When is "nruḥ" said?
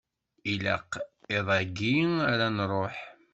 2.55-2.97